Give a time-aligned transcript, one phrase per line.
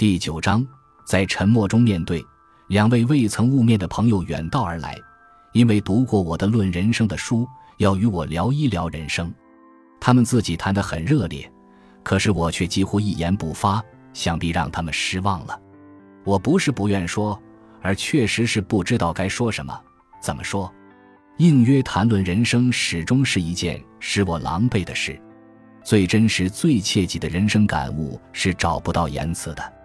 [0.00, 0.66] 第九章，
[1.04, 2.24] 在沉默中面对。
[2.68, 4.96] 两位未曾悟面的朋友远道而来，
[5.52, 9.30] 因为读过我的《论人生》的书，要与我聊一聊人生。
[10.00, 11.52] 他们自己谈得很热烈，
[12.02, 13.84] 可是我却几乎一言不发，
[14.14, 15.60] 想必让他们失望了。
[16.24, 17.38] 我不是不愿说，
[17.82, 19.78] 而确实是不知道该说什么，
[20.22, 20.72] 怎么说。
[21.36, 25.20] 应约谈论人生，始终是一件使我狼狈的事。
[25.84, 29.79] 最真实、最切记的人生感悟是找不到言辞的。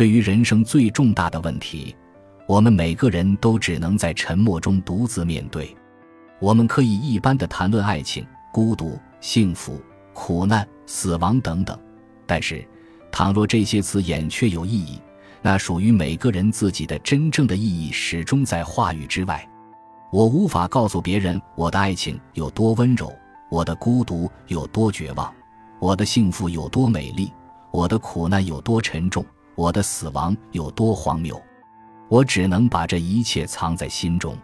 [0.00, 1.94] 对于人生最重大的问题，
[2.48, 5.76] 我们每个人都只能在沉默中独自面对。
[6.38, 9.78] 我们可以一般的谈论爱情、孤独、幸福、
[10.14, 11.78] 苦难、死亡等等，
[12.26, 12.66] 但是，
[13.12, 14.98] 倘若这些词眼确有意义，
[15.42, 19.46] 那属于每个人自己的真正的意义始终在话语之外。
[20.10, 23.12] 我无法告诉别人我的爱情有多温柔，
[23.50, 25.30] 我的孤独有多绝望，
[25.78, 27.30] 我的幸福有多美丽，
[27.70, 29.22] 我的苦难有多沉重。
[29.60, 31.38] 我的死亡有多荒谬，
[32.08, 34.34] 我只能把这一切藏在心中。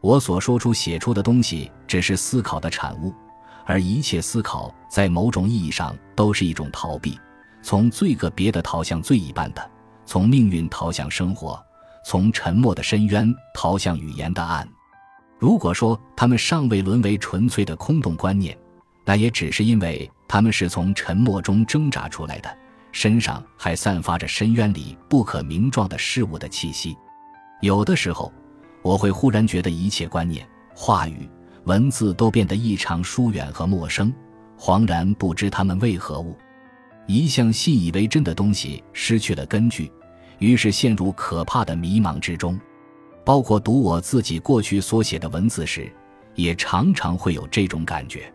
[0.00, 3.12] 我所说出、写出的东西，只是思考的产物，
[3.64, 7.18] 而一切思考，在某种意义上都是一种逃避，
[7.64, 9.70] 从最个别的逃向最一般的，
[10.06, 11.60] 从命运逃向生活，
[12.06, 14.68] 从沉默的深渊逃向语言的岸。
[15.36, 18.56] 如果说他们尚未沦为纯粹的空洞观念，
[19.04, 22.58] 那也只是因为他们是从沉默中挣扎出来的。
[22.94, 26.96] 身上还散发着深渊里不可名状的事物的气息，
[27.60, 28.32] 有的时候，
[28.82, 31.28] 我会忽然觉得一切观念、话语、
[31.64, 34.14] 文字都变得异常疏远和陌生，
[34.56, 36.36] 恍然不知他们为何物。
[37.08, 39.90] 一向信以为真的东西失去了根据，
[40.38, 42.58] 于是陷入可怕的迷茫之中。
[43.24, 45.92] 包括读我自己过去所写的文字时，
[46.36, 48.32] 也常常会有这种感觉。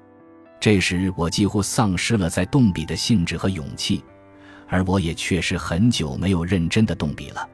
[0.60, 4.04] 这时，我几乎丧失了在动笔的兴致和勇气。
[4.70, 7.48] 而我也确实很久没有认真的动笔了。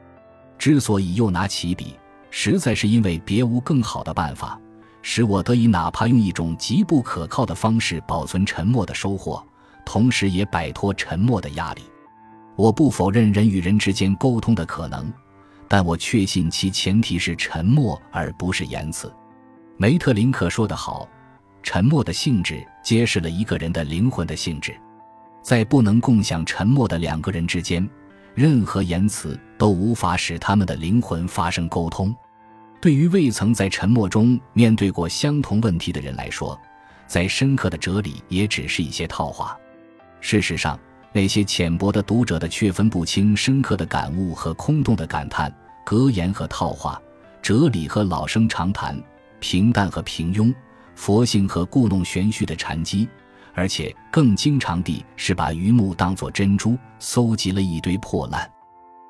[0.58, 1.98] 之所以又拿起笔，
[2.30, 4.60] 实在是因为别无更好的办法，
[5.02, 9.44] 使我得以哪怕用一种极不可靠的方式保存沉默的收获，
[9.84, 11.82] 同时也摆脱沉默的压力。
[12.54, 15.12] 我不否认人与人之间沟通的可能，
[15.68, 19.12] 但我确信其前提是沉默而不是言辞。
[19.76, 21.06] 梅特林克说得好
[21.62, 24.74] ：“沉默的性质揭示了一个人的灵魂的性质。”
[25.46, 27.88] 在不能共享沉默的两个人之间，
[28.34, 32.12] 任何言辞都无法使他们的灵魂发生沟通。
[32.80, 36.60] 对于未曾在沉默中面对过相同问题的人来说，
[37.06, 39.56] 再深刻的哲理也只是一些套话。
[40.20, 40.76] 事实上，
[41.12, 47.00] 那些浅薄的读者的却分不清深刻的感悟和空洞的感叹，格言和套话，
[47.40, 49.00] 哲理和老生常谈，
[49.38, 50.52] 平淡和平庸，
[50.96, 53.08] 佛性和故弄玄虚的禅机。
[53.56, 58.48] 而且更经常地是把榆木当作珍珠，搜集了一堆破烂。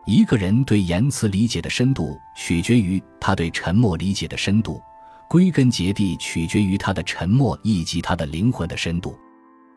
[0.07, 4.81] 一个人对言辞理解的深度，取决于他对沉默理解的深度，
[5.29, 9.19] 归根结底取决于他的沉默以及他的灵魂的深度。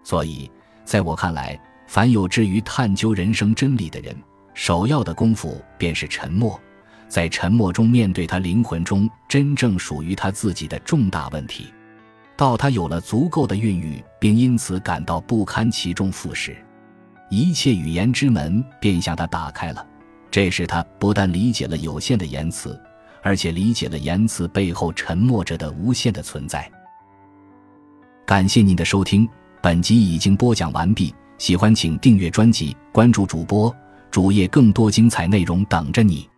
[0.03, 0.49] 所以，
[0.85, 4.15] 在我看来，凡有志于探究人生真理的人，
[4.53, 6.61] 首要的功夫便是沉默，
[7.07, 11.73] 在沉默中面对他灵魂中真正属于他自己的重大问题。
[12.39, 16.55] 到他有了足够的孕育，并因此感到不堪其重负时，
[17.29, 19.85] 一切语言之门便向他打开了。
[20.31, 22.79] 这时，他不但理解了有限的言辞，
[23.21, 26.71] 而且理解了言辞背后沉默着的无限的存在。
[28.25, 29.27] 感谢您的收听，
[29.61, 31.13] 本集已经播讲完毕。
[31.37, 33.75] 喜欢请订阅专辑，关注主播
[34.09, 36.29] 主页，更多精彩内容等着你。